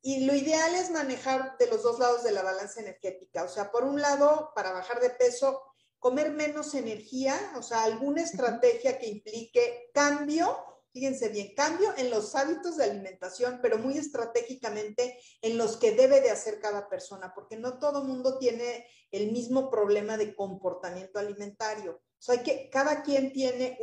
[0.00, 3.72] y lo ideal es manejar de los dos lados de la balanza energética, o sea,
[3.72, 5.64] por un lado, para bajar de peso,
[5.98, 12.34] comer menos energía, o sea, alguna estrategia que implique cambio, fíjense bien, cambio en los
[12.34, 17.58] hábitos de alimentación, pero muy estratégicamente en los que debe de hacer cada persona, porque
[17.58, 22.00] no todo mundo tiene el mismo problema de comportamiento alimentario.
[22.18, 23.78] O sea, que cada quien tiene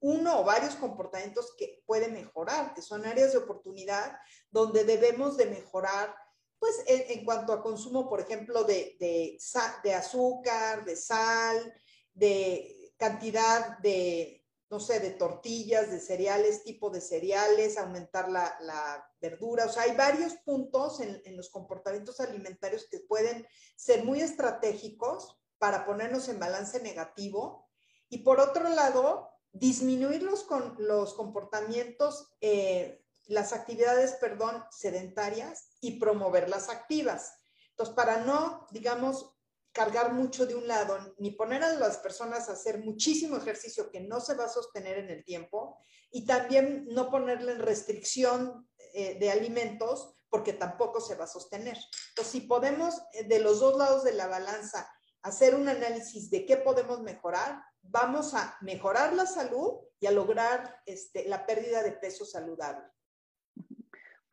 [0.00, 4.16] uno o varios comportamientos que puede mejorar, que son áreas de oportunidad
[4.50, 6.16] donde debemos de mejorar,
[6.58, 11.74] pues en, cuanto a consumo, por ejemplo, de, de, azúcar, de sal,
[12.14, 19.66] de cantidad de, no sé, de tortillas, de cereales, tipo de cereales, aumentar la, verdura.
[19.66, 25.38] O sea, hay varios puntos en, en, los comportamientos alimentarios que pueden ser muy estratégicos
[25.58, 27.66] para ponernos en balance negativo
[28.08, 35.98] y por otro lado, disminuir los, con, los comportamientos, eh, las actividades, perdón, sedentarias y
[35.98, 37.34] promover las activas.
[37.70, 39.35] Entonces, para no, digamos,
[39.76, 44.00] cargar mucho de un lado, ni poner a las personas a hacer muchísimo ejercicio que
[44.00, 45.78] no se va a sostener en el tiempo,
[46.10, 51.76] y también no ponerle en restricción eh, de alimentos porque tampoco se va a sostener.
[52.08, 56.46] Entonces, si podemos eh, de los dos lados de la balanza hacer un análisis de
[56.46, 61.92] qué podemos mejorar, vamos a mejorar la salud y a lograr este, la pérdida de
[61.92, 62.86] peso saludable.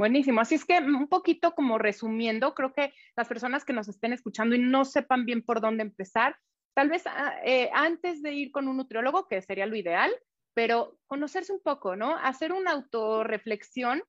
[0.04, 0.42] Buenísimo.
[0.42, 4.54] Así es que un poquito como resumiendo, creo que las personas que nos estén escuchando
[4.54, 6.36] y no sepan bien por dónde empezar,
[6.74, 10.12] tal vez ah, eh, antes de ir con un nutriólogo, que sería lo ideal,
[10.54, 12.18] pero conocerse un poco, ¿no?
[12.18, 14.04] Hacer una autorreflexión.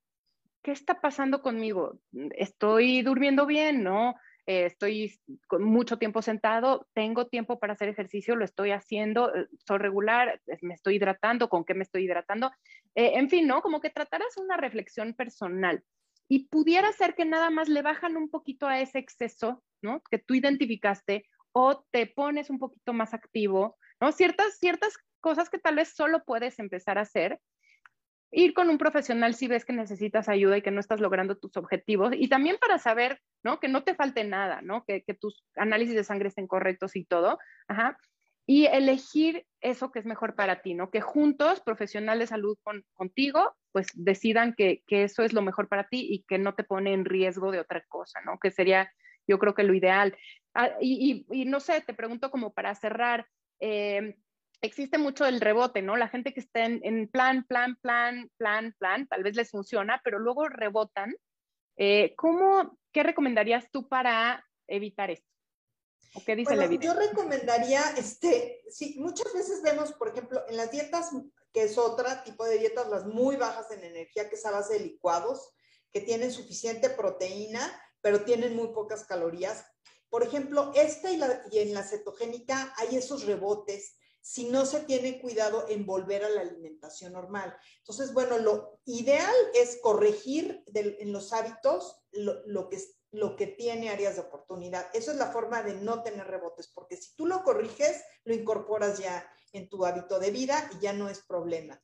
[0.64, 2.00] ¿Qué está pasando conmigo?
[2.36, 3.84] ¿Estoy durmiendo bien?
[3.84, 4.16] ¿No?
[4.46, 9.32] Eh, estoy con mucho tiempo sentado, tengo tiempo para hacer ejercicio, lo estoy haciendo,
[9.66, 12.50] soy regular, me estoy hidratando, con qué me estoy hidratando,
[12.94, 13.62] eh, en fin, ¿no?
[13.62, 15.82] Como que trataras una reflexión personal
[16.28, 20.02] y pudiera ser que nada más le bajan un poquito a ese exceso, ¿no?
[20.10, 24.12] Que tú identificaste o te pones un poquito más activo, ¿no?
[24.12, 27.40] Ciertas, ciertas cosas que tal vez solo puedes empezar a hacer
[28.34, 31.56] ir con un profesional si ves que necesitas ayuda y que no estás logrando tus
[31.56, 33.60] objetivos y también para saber, ¿no?
[33.60, 34.84] Que no te falte nada, ¿no?
[34.84, 37.96] Que, tus análisis de sangre estén correctos y todo, ajá.
[38.46, 40.90] Y elegir eso que es mejor para ti, ¿no?
[40.90, 42.58] Que juntos, profesionales de salud
[42.92, 46.92] contigo, pues decidan que, eso es lo mejor para ti y que no te pone
[46.92, 48.38] en riesgo de otra cosa, ¿no?
[48.38, 48.92] Que sería,
[49.26, 50.16] yo creo que lo ideal.
[50.54, 53.26] Ah, y, no sé, te pregunto como para cerrar,
[53.60, 54.16] eh,
[54.60, 55.96] existe mucho el rebote, ¿no?
[55.96, 60.18] La gente que está en, plan, plan, plan, plan, plan, tal vez les funciona, pero
[60.18, 61.14] luego rebotan.
[61.76, 65.33] Eh, ¿Cómo, qué recomendarías tú para evitar esto?
[66.14, 70.70] ¿O qué dice bueno, Yo recomendaría, este, sí, muchas veces vemos, por ejemplo, en las
[70.70, 71.10] dietas,
[71.52, 74.74] que es otra tipo de dietas, las muy bajas en energía, que es a base
[74.74, 75.54] de licuados,
[75.92, 77.60] que tienen suficiente proteína,
[78.00, 79.64] pero tienen muy pocas calorías.
[80.10, 84.80] Por ejemplo, esta y, la, y en la cetogénica hay esos rebotes si no se
[84.80, 87.54] tiene cuidado en volver a la alimentación normal.
[87.80, 92.78] Entonces, bueno, lo ideal es corregir en los hábitos lo, que,
[93.10, 94.88] lo que tiene áreas de oportunidad.
[94.94, 98.98] Eso es la forma de no tener rebotes, porque si tú lo corriges, lo incorporas
[98.98, 101.78] ya en tu hábito de vida y ya no es problema.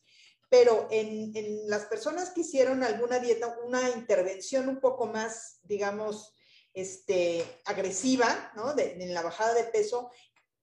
[0.48, 1.32] pero en,
[1.68, 6.34] las personas que hicieron alguna dieta, una intervención un poco más, digamos,
[6.72, 8.76] este, agresiva, ¿no?
[8.78, 10.10] en la bajada de peso,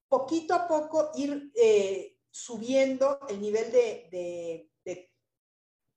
[0.08, 4.08] poquito a poco ir eh, subiendo el nivel de,
[4.84, 5.12] de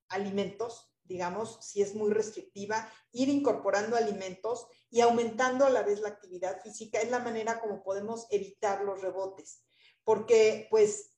[0.10, 6.10] alimentos, digamos, si es muy restrictiva, ir incorporando alimentos y aumentando a la vez la
[6.10, 9.64] actividad física es la manera como podemos evitar los rebotes.
[10.04, 11.12] Porque, pues,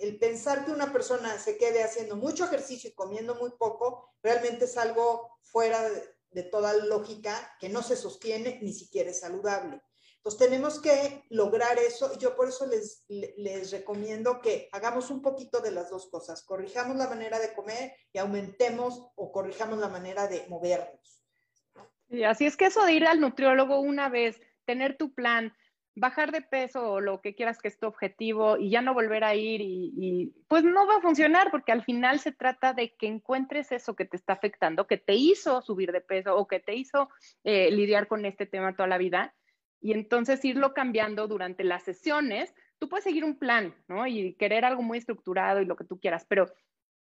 [0.00, 4.66] el pensar que una persona se quede haciendo mucho ejercicio y comiendo muy poco, realmente
[4.66, 9.80] es algo fuera de, toda lógica que no se sostiene ni siquiera es saludable.
[10.26, 15.22] Entonces tenemos que lograr eso y yo por eso les, les recomiendo que hagamos un
[15.22, 19.86] poquito de las dos cosas, corrijamos la manera de comer y aumentemos o corrijamos la
[19.86, 21.22] manera de movernos.
[22.08, 25.54] Y así es que eso de ir al nutriólogo una vez, tener tu plan,
[25.94, 29.22] bajar de peso o lo que quieras que es tu objetivo y ya no volver
[29.22, 33.06] a ir y, pues no va a funcionar porque al final se trata de que
[33.06, 36.74] encuentres eso que te está afectando, que te hizo subir de peso o que te
[36.74, 37.10] hizo
[37.44, 39.32] eh, lidiar con este tema toda la vida
[39.80, 42.54] y entonces irlo cambiando durante las sesiones.
[42.78, 44.06] Tú puedes seguir un plan, ¿no?
[44.06, 46.46] Y querer algo muy estructurado y lo que tú quieras, pero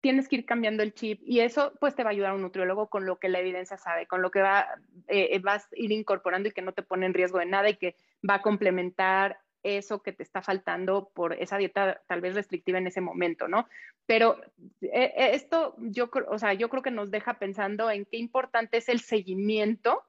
[0.02, 2.90] tienes que ir cambiando el chip y eso pues te va a ayudar un nutriólogo
[2.90, 4.68] con lo que la evidencia sabe, con lo que va,
[5.08, 7.78] eh, vas a ir incorporando y que no te pone en riesgo de nada y
[7.78, 7.96] que
[8.28, 12.88] va a complementar eso que te está faltando por esa dieta tal vez restrictiva en
[12.88, 13.68] ese momento, ¿no?
[14.08, 14.42] Pero
[14.82, 18.90] eh, esto yo, o sea, yo creo que nos deja pensando en qué importante es
[18.90, 20.04] el seguimiento,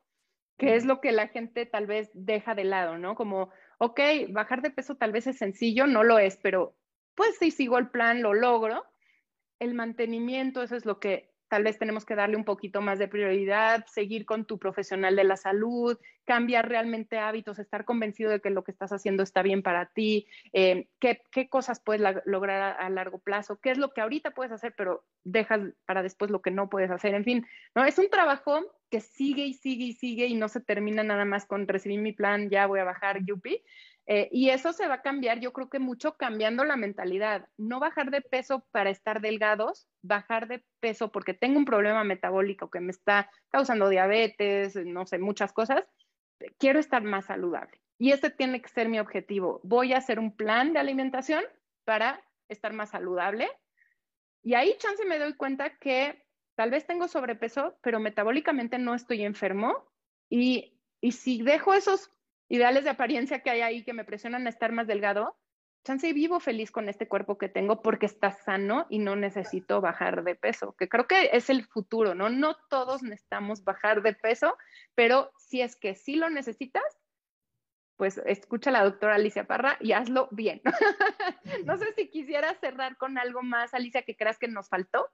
[0.63, 3.17] que es lo que la gente tal vez deja de lado, ¿no?
[3.17, 3.99] Como, ok,
[4.29, 6.77] bajar de peso tal vez es sencillo, no lo es, pero
[7.17, 8.85] pues si sigo el plan, lo logro,
[9.59, 13.09] el mantenimiento, eso es lo que tal vez tenemos que darle un poquito más de
[13.09, 18.49] prioridad, seguir con tu profesional de la salud, cambiar realmente hábitos, estar convencido de que
[18.49, 23.19] lo que estás haciendo está bien para ti, eh, qué, cosas puedes lograr a, largo
[23.19, 26.71] plazo, qué es lo que ahorita puedes hacer, pero dejas para después lo que no
[26.71, 27.13] puedes hacer.
[27.13, 27.85] En fin, ¿no?
[27.85, 31.45] es un trabajo que sigue y sigue y sigue y no se termina nada más
[31.45, 33.63] con recibir mi plan, ya voy a bajar, yupi,
[34.07, 37.49] eh, y eso se va a cambiar, yo creo que mucho cambiando la mentalidad.
[37.57, 42.71] No bajar de peso para estar delgados, bajar de peso porque tengo un problema metabólico
[42.71, 45.85] que me está causando diabetes, no sé, muchas cosas.
[46.59, 47.81] Quiero estar más saludable.
[47.99, 49.61] Y ese tiene que ser mi objetivo.
[49.63, 51.45] Voy a hacer un plan de alimentación
[51.85, 53.49] para estar más saludable.
[54.43, 56.27] Y ahí, chance, me doy cuenta que
[56.57, 59.89] tal vez tengo sobrepeso, pero metabólicamente no estoy enfermo.
[60.29, 62.12] Y, y si dejo esos
[62.53, 65.39] ideales de apariencia que hay ahí que me presionan a estar más delgado,
[65.85, 70.23] chance vivo feliz con este cuerpo que tengo porque está sano y no necesito bajar
[70.23, 72.29] de peso, que creo que es el futuro, ¿no?
[72.29, 74.59] No todos necesitamos bajar de peso,
[74.95, 76.85] pero si es que sí lo necesitas,
[77.97, 80.61] pues escucha a la doctora Alicia Parra y hazlo bien.
[81.65, 85.09] no sé si quisieras cerrar con algo más, Alicia, que creas que nos faltó.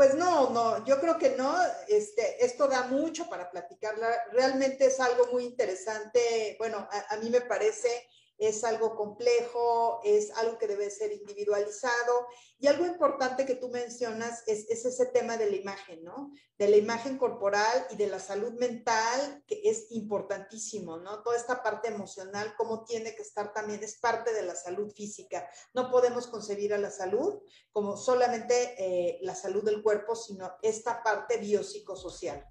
[0.00, 1.54] Pues no, no, yo creo que no.
[1.86, 4.08] Este, esto da mucho para platicarla.
[4.32, 6.56] Realmente es algo muy interesante.
[6.58, 8.08] Bueno, a, a mí me parece
[8.40, 12.26] es algo complejo, es algo que debe ser individualizado.
[12.58, 16.32] Y algo importante que tú mencionas es, ese tema de la imagen, ¿no?
[16.58, 21.22] De la imagen corporal y de la salud mental, que es importantísimo, ¿no?
[21.22, 25.46] Toda esta parte emocional, cómo tiene que estar también, es parte de la salud física.
[25.74, 31.02] No podemos concebir a la salud como solamente eh, la salud del cuerpo, sino esta
[31.02, 32.46] parte biopsicosocial.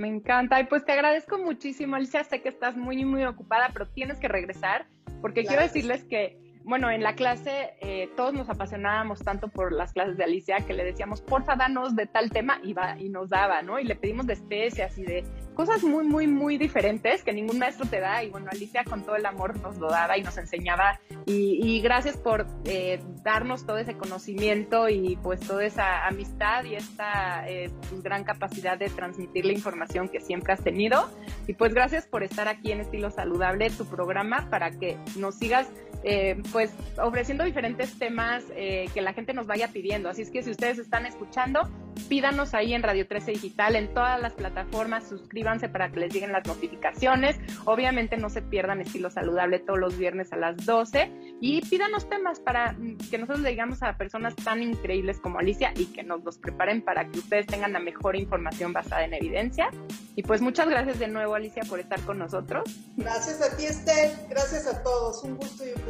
[0.00, 0.58] Me encanta.
[0.58, 2.24] Y pues te agradezco muchísimo, Alicia.
[2.24, 4.86] Sé que estás muy, muy ocupada, pero tienes que regresar
[5.20, 9.92] porque quiero decirles que bueno, en la clase eh, todos nos apasionábamos tanto por las
[9.92, 13.28] clases de Alicia que le decíamos, porfa, danos de tal tema y, va, y nos
[13.28, 13.78] daba, ¿no?
[13.78, 17.86] Y le pedimos de especias y de cosas muy, muy, muy diferentes que ningún maestro
[17.86, 18.22] te da.
[18.22, 21.00] Y bueno, Alicia con todo el amor nos lo daba y nos enseñaba.
[21.26, 27.48] Y, gracias por eh, darnos todo ese conocimiento y pues toda esa amistad y esta
[27.48, 27.70] eh,
[28.02, 31.08] gran capacidad de transmitir la información que siempre has tenido.
[31.46, 35.68] Y pues gracias por estar aquí en Estilo Saludable, tu programa, para que nos sigas
[36.02, 40.08] eh, pues ofreciendo diferentes temas eh, que la gente nos vaya pidiendo.
[40.08, 41.68] Así es que si ustedes están escuchando,
[42.08, 46.32] pídanos ahí en Radio 13 Digital, en todas las plataformas, suscríbanse para que les lleguen
[46.32, 47.36] las notificaciones.
[47.66, 52.40] Obviamente no se pierdan Estilo Saludable todos los viernes a las 12 y pídanos temas
[52.40, 52.76] para
[53.10, 56.82] que nosotros le digamos a personas tan increíbles como Alicia y que nos los preparen
[56.82, 59.70] para que ustedes tengan la mejor información basada en evidencia.
[60.16, 62.64] Y pues muchas gracias de nuevo Alicia por estar con nosotros.
[62.96, 65.89] Gracias a ti Esther, gracias a todos, un gusto y un placer.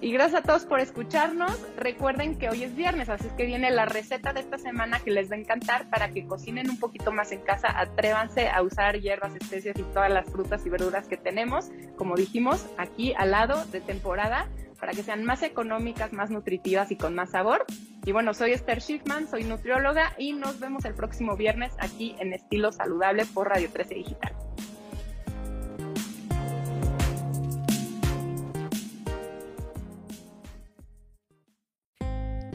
[0.00, 1.58] Y gracias a todos por escucharnos.
[1.76, 5.10] Recuerden que hoy es viernes, así es que viene la receta de esta semana que
[5.10, 7.78] les va a encantar para que cocinen un poquito más en casa.
[7.78, 12.66] Atrévanse a usar hierbas, especias y todas las frutas y verduras que tenemos, como dijimos,
[12.76, 17.30] aquí al lado de temporada, para que sean más económicas, más nutritivas y con más
[17.30, 17.64] sabor.
[18.04, 22.34] Y bueno, soy Esther Schiffman, soy nutrióloga y nos vemos el próximo viernes aquí en
[22.34, 24.36] Estilo Saludable por Radio 13 Digital.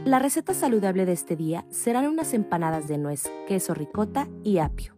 [0.06, 4.94] La receta saludable de este día serán unas empanadas de nuez, queso ricota y apio.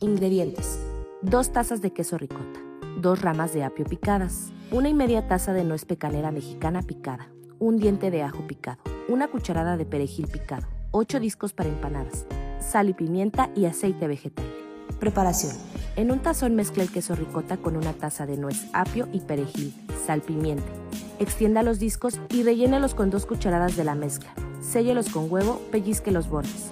[0.00, 0.80] Ingredientes.
[1.22, 2.60] 2 tazas de queso ricota,
[3.00, 7.28] 2 ramas de apio picadas, una y media taza de nuez pecanera mexicana picada,
[7.60, 12.26] un diente de ajo picado, una cucharada de perejil picado, 8 discos para empanadas,
[12.58, 14.46] sal y pimienta y aceite vegetal.
[14.98, 15.56] Preparación.
[15.98, 19.74] En un tazón mezcle el queso ricota con una taza de nuez, apio y perejil,
[20.06, 20.70] sal, pimienta.
[21.18, 24.32] Extienda los discos y rellénelos con dos cucharadas de la mezcla.
[24.60, 26.70] Séllelos con huevo, pellizque los bordes.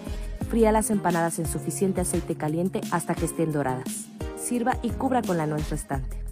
[0.48, 4.06] Fría las empanadas en suficiente aceite caliente hasta que estén doradas.
[4.38, 6.25] Sirva y cubra con la nuez restante.